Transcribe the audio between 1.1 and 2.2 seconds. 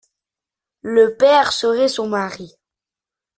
pair serait son